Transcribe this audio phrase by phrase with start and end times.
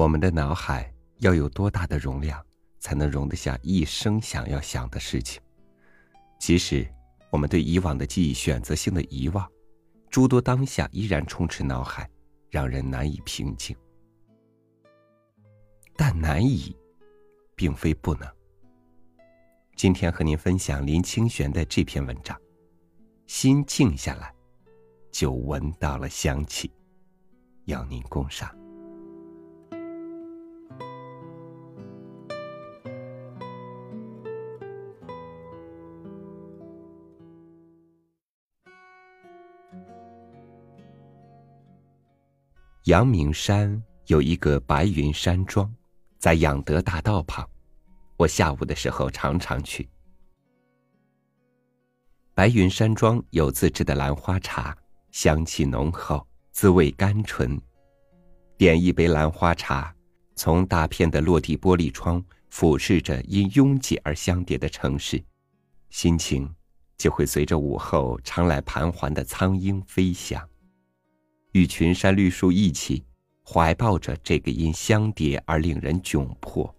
[0.00, 2.42] 我们的脑海要有多大的容量，
[2.78, 5.42] 才能容得下一生想要想的事情？
[6.38, 6.90] 即使
[7.28, 9.46] 我们对以往的记忆选择性的遗忘，
[10.08, 12.08] 诸多当下依然充斥脑海，
[12.48, 13.76] 让人难以平静。
[15.98, 16.74] 但难以，
[17.54, 18.26] 并非不能。
[19.76, 22.34] 今天和您分享林清玄的这篇文章，
[23.26, 24.34] 心静下来，
[25.12, 26.72] 就闻到了香气，
[27.66, 28.59] 邀您共赏。
[42.84, 45.70] 阳明山有一个白云山庄，
[46.18, 47.46] 在养德大道旁。
[48.16, 49.86] 我下午的时候常常去。
[52.32, 54.74] 白云山庄有自制的兰花茶，
[55.10, 57.60] 香气浓厚，滋味甘醇。
[58.56, 59.94] 点一杯兰花茶，
[60.34, 65.22] 从大片的落地玻璃窗俯视着因拥挤而相叠的城市，
[65.90, 66.50] 心情
[66.96, 70.49] 就会随着午后常来盘桓的苍鹰飞翔。
[71.52, 73.04] 与群山绿树一起，
[73.44, 76.72] 怀抱着这个因相叠而令人窘迫，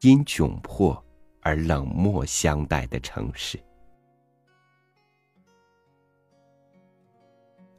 [0.00, 1.02] 因窘迫
[1.40, 3.58] 而冷漠相待的城市。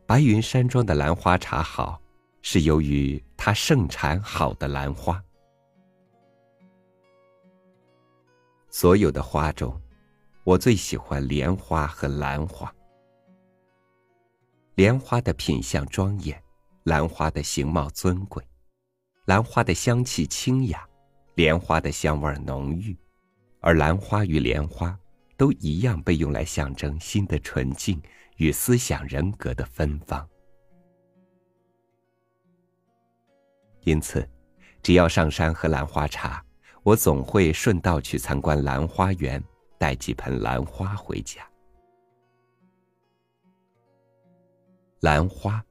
[0.08, 2.02] 白云山庄的兰花茶好，
[2.42, 5.24] 是由于它盛产好的兰花。
[8.72, 9.80] 所有的花中，
[10.44, 12.74] 我最喜欢莲花和兰花。
[14.80, 16.42] 莲花的品相庄严，
[16.84, 18.42] 兰花的形貌尊贵，
[19.26, 20.88] 兰花的香气清雅，
[21.36, 22.98] 莲花的香味浓郁，
[23.60, 24.98] 而兰花与莲花
[25.36, 28.02] 都一样被用来象征心的纯净
[28.38, 30.26] 与思想人格的芬芳。
[33.82, 34.26] 因此，
[34.82, 36.42] 只要上山喝兰花茶，
[36.84, 39.44] 我总会顺道去参观兰花园，
[39.78, 41.46] 带几盆兰花回家。
[45.02, 45.64] 兰花，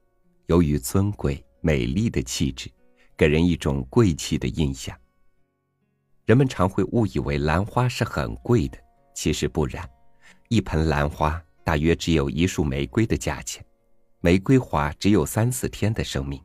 [0.47, 2.67] 由于尊贵美丽的气质，
[3.15, 4.97] 给人一种贵气的印象。
[6.25, 8.77] 人们常会误以为兰花是很贵的，
[9.13, 9.87] 其实不然。
[10.47, 13.63] 一盆兰花大约只有一束玫瑰的价钱，
[14.19, 16.43] 玫瑰花只有三四天的生命，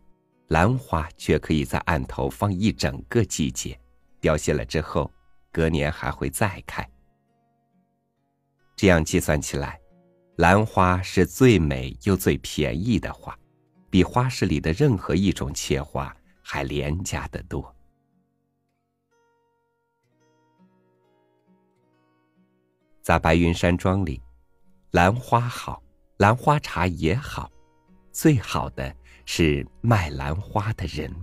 [0.49, 3.81] 兰花却可以在案头放一整个季节，
[4.21, 5.11] 凋谢了之后，
[5.51, 6.87] 隔年还会再开。
[8.77, 9.81] 这样计算起来。
[10.37, 13.39] 兰花是最美又最便宜的花，
[13.89, 17.73] 比花市里的任何一种切花还廉价的多。
[23.01, 24.21] 在白云山庄里，
[24.91, 25.81] 兰花好，
[26.17, 27.49] 兰花茶也好，
[28.11, 28.93] 最好的
[29.27, 31.15] 是卖兰花的人。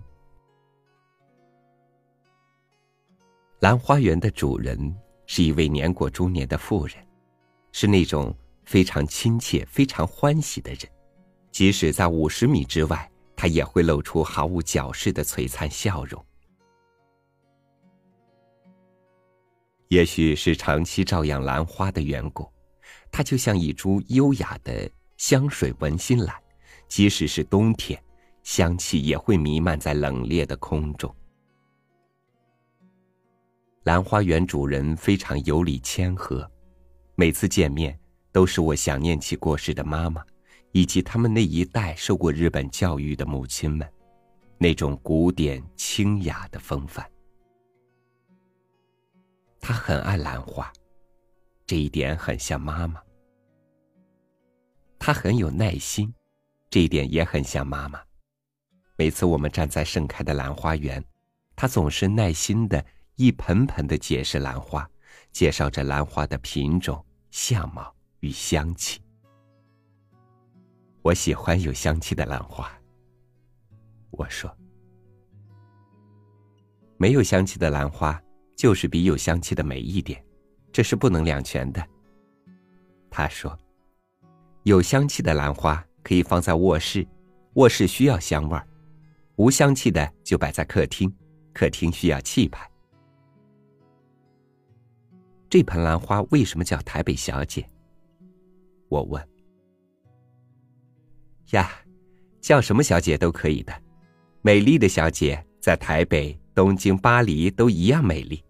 [3.60, 4.96] 兰花园的主人
[5.26, 6.96] 是一位年过中年的妇人，
[7.74, 8.34] 是那种。
[8.72, 10.90] 非常亲切、非常欢喜的人，
[11.52, 16.26] 即使在五十米之外，他也会露出毫无矫饰的璀璨笑容。
[19.90, 22.50] 也许是长期照养兰花的缘故，
[23.12, 26.34] 它就像一株优雅的香水文心兰，
[26.88, 28.02] 即使是冬天，
[28.42, 31.14] 香气也会弥漫在冷冽的空中。
[33.84, 36.50] 兰花园主人非常有礼谦和，
[37.16, 38.00] 每次见面。
[38.32, 40.24] 都是我想念起过世的妈妈，
[40.72, 43.88] 以及他们那一代受过日本教育的母亲们，
[44.58, 47.06] 那种古典清雅的风范。
[49.60, 50.72] 他很爱兰花，
[51.66, 53.02] 这一点很像妈妈。
[54.98, 56.14] 他很有耐心，
[56.70, 58.00] 这一点也很像妈妈。
[58.96, 61.04] 每次我们站在盛开的兰花园，
[61.56, 62.84] 他总是耐心的
[63.16, 64.90] 一盆盆的解释兰花，
[65.32, 67.94] 介绍着兰花的品种、相貌。
[68.22, 69.02] 与香气，
[71.02, 72.72] 我喜欢有香气的兰花。
[74.12, 74.56] 我说，
[76.98, 78.22] 没有香气的兰花
[78.56, 80.24] 就是比有香气的美一点，
[80.72, 81.84] 这是不能两全的。
[83.10, 83.58] 他说，
[84.64, 87.06] 有香气的兰花可以放在卧室，
[87.54, 88.64] 卧室需要香味儿；
[89.38, 91.12] 无香气的就摆在客厅，
[91.54, 92.70] 客厅需要气派。
[95.50, 97.68] 这盆兰花为什么叫台北小姐？
[98.92, 99.30] 我问
[101.52, 101.72] ：“呀，
[102.42, 103.74] 叫什么小姐都可以的，
[104.42, 108.44] 美丽的小姐在台北、东京、巴黎都一样美丽。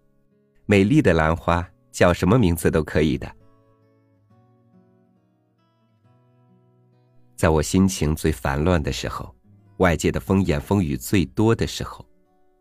[0.66, 3.32] 美丽的兰花叫什么名字都可以的。”
[7.36, 9.32] 在我心情最烦乱的时候，
[9.76, 12.04] 外界的风言风语最多的时候，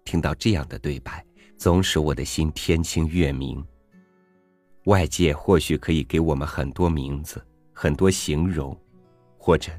[0.05, 1.25] 听到这样的对白，
[1.57, 3.65] 总使我的心天清月明。
[4.85, 7.43] 外界或许可以给我们很多名字，
[7.81, 8.79] 很多形容，
[9.39, 9.71] 或者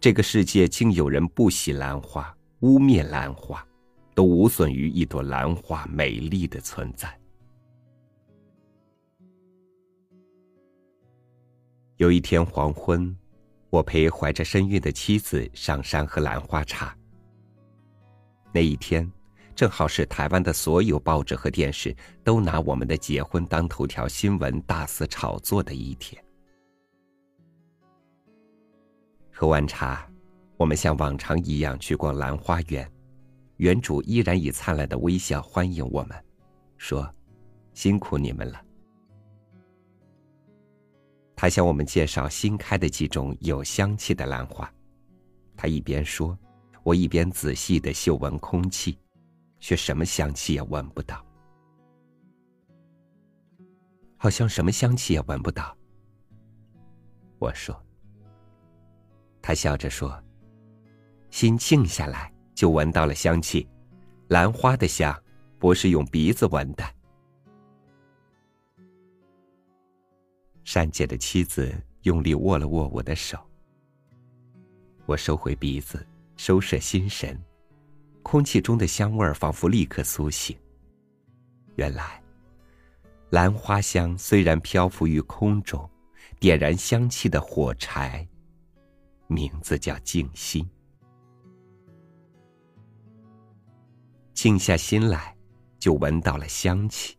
[0.00, 3.62] 这个世界竟有人不喜兰花，污蔑兰花，
[4.14, 7.14] 都无损于一朵兰花美丽的存在。
[11.98, 13.14] 有一天黄昏，
[13.68, 16.96] 我陪怀着身孕的妻子上山喝兰花茶。
[18.54, 19.06] 那一天，
[19.54, 26.24] 正好是台湾的所有报纸和电视都拿我们的结婚当头条新闻，大肆炒作的一天。
[29.40, 30.06] 喝完茶，
[30.58, 32.86] 我们像往常一样去逛兰花园，
[33.56, 36.24] 园主依然以灿烂的微笑欢迎我们，
[36.76, 37.10] 说
[37.72, 38.62] ：“辛苦你们了。”
[41.34, 44.70] 他向我们介绍新开的几种有香气的兰花，
[45.56, 46.38] 他一边说，
[46.82, 48.98] 我一边仔细的嗅闻空气，
[49.58, 51.24] 却什么香气也闻不到，
[54.18, 55.74] 好像什么香气也闻不到。
[57.38, 57.82] 我说，
[59.42, 60.22] 他笑着说
[61.30, 63.66] ：“心静下来就闻到了香气，
[64.28, 65.18] 兰花的香
[65.58, 66.84] 不是用鼻子闻的。”
[70.62, 73.38] 善解的妻子用力握了握我的手，
[75.06, 76.06] 我收回鼻子，
[76.36, 77.36] 收摄心神，
[78.22, 80.56] 空气中的香味儿仿佛立刻苏醒。
[81.74, 82.22] 原来，
[83.30, 85.88] 兰花香虽然漂浮于空中，
[86.38, 88.28] 点燃香气的火柴，
[89.30, 90.68] 名字叫静心。
[94.34, 95.36] 静下心来，
[95.78, 97.16] 就闻到了香气。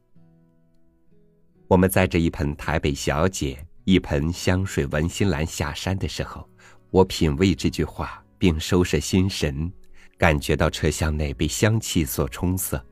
[1.69, 6.45] 我们载着一盆台北小姐、一盆香水文心兰下山的时候，
[6.89, 9.71] 我品味这句话，并收拾心神，
[10.17, 12.83] 感觉到车厢内被香气所冲塞，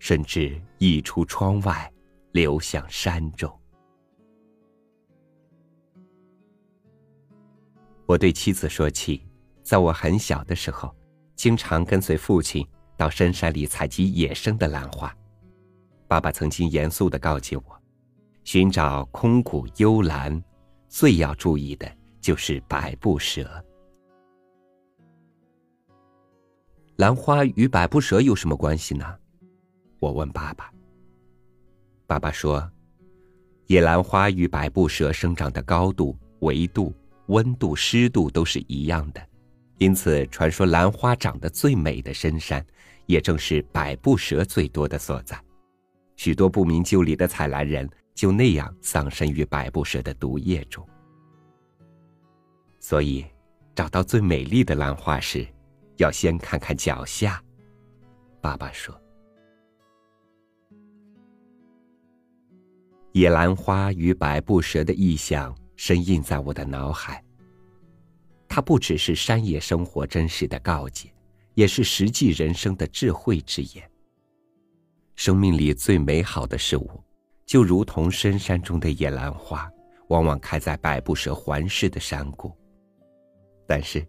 [0.00, 1.88] 甚至溢出窗外，
[2.32, 3.56] 流向山中。
[8.06, 9.26] 我对妻子说起，
[9.62, 10.94] 在我很小的时候，
[11.34, 12.66] 经常跟随父亲
[12.96, 15.14] 到深山里采集野生的兰花。
[16.06, 17.64] 爸爸曾经严肃的告诫我。
[18.44, 20.42] 寻找空谷幽兰，
[20.86, 21.90] 最要注意的
[22.20, 23.64] 就是百步蛇。
[26.96, 29.18] 兰花与百步蛇有什么关系呢？
[29.98, 30.70] 我问爸爸。
[32.06, 32.70] 爸爸说，
[33.66, 36.92] 野兰花与百步蛇生长的高度、维度、
[37.26, 39.26] 温度、湿度都是一样的，
[39.78, 42.64] 因此传说兰花长得最美的深山，
[43.06, 45.40] 也正是百步蛇最多的所在。
[46.16, 47.88] 许多不明就里的采兰人。
[48.14, 50.88] 就那样丧身于百步蛇的毒液中。
[52.78, 53.26] 所以，
[53.74, 55.44] 找到最美丽的兰花时，
[55.96, 57.42] 要先看看脚下。
[58.40, 58.96] 爸爸说
[63.10, 67.22] ：“野兰花与百步蛇的意象深印在我的脑海。
[68.48, 71.12] 它不只是山野生活真实的告诫，
[71.54, 73.90] 也是实际人生的智慧之言。
[75.16, 76.90] 生命里最美好的事物。”
[77.46, 79.70] 就如同深山中的野兰花，
[80.08, 82.50] 往往开在百步蛇环视的山谷。
[83.66, 84.02] 但是，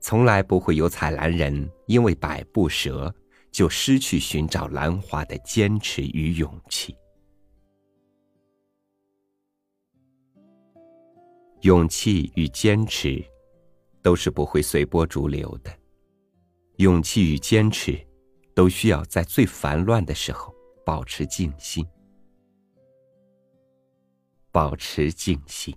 [0.00, 3.14] 从来不会有采兰人因为百步蛇
[3.52, 6.96] 就失去寻找兰花的坚持与勇气。
[11.62, 13.24] 勇气与坚持，
[14.02, 15.72] 都是不会随波逐流的。
[16.78, 18.04] 勇气与坚持，
[18.52, 20.52] 都需要在最烦乱的时候
[20.84, 21.86] 保持静心。
[24.50, 25.72] 保持静心，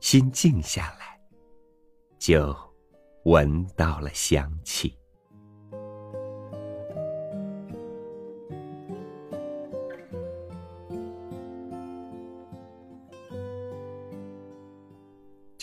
[0.00, 1.20] 心静下来，
[2.18, 2.52] 就
[3.26, 4.97] 闻到了香气。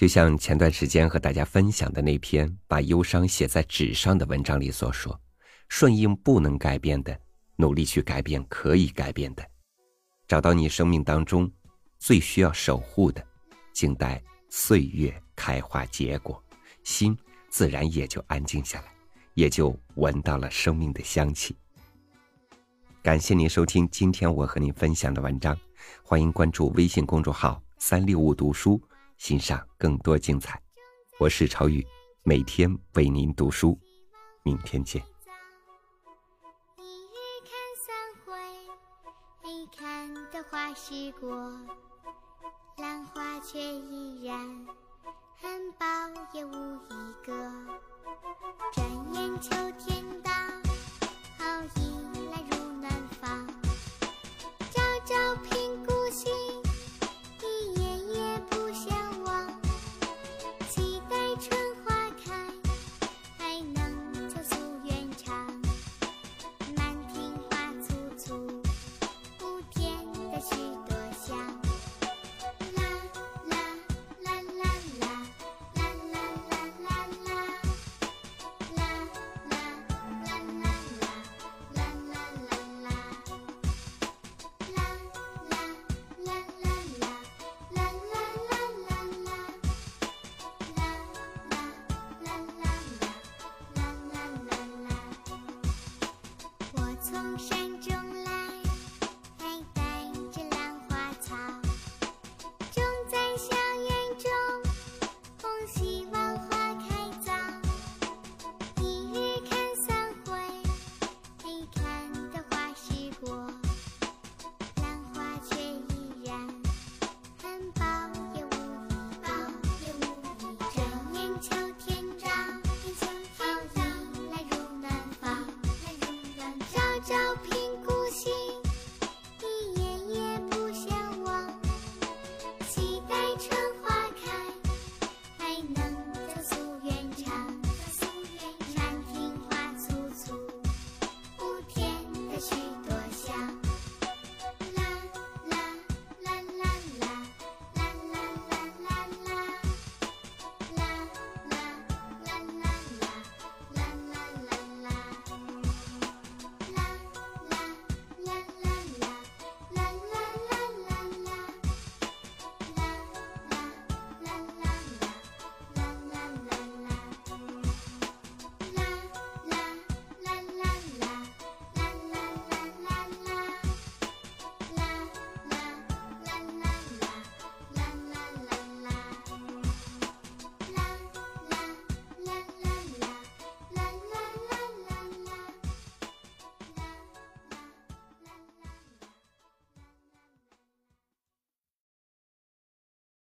[0.06, 5.20] 就像前段时间和大家分享的那篇把忧伤写在纸上的文章里所说
[5.68, 7.20] ：“顺应不能改变的，
[7.56, 9.44] 努力去改变可以改变的，
[10.28, 11.52] 找到你生命当中。”
[11.98, 13.26] 最需要守护的，
[13.74, 16.40] 静待岁月开花结果，
[16.84, 17.18] 心
[17.50, 18.94] 自然也就安静下来，
[19.34, 21.56] 也就闻到了生命的香气。
[23.02, 25.58] 感谢您收听今天我和您分享的文章，
[26.04, 28.80] 欢迎关注微信公众号“三六五读书”，
[29.18, 30.62] 欣赏更多精彩。
[31.20, 31.86] 我是超宇，
[32.24, 33.80] 每天为您读书，
[34.44, 35.04] 明天见。
[40.52, 41.30] 花谢过
[42.78, 44.38] 兰花却依然
[45.38, 45.86] 很薄，
[46.34, 47.34] 也无一个。
[48.72, 50.32] 转眼秋天到，
[51.38, 52.15] 好一。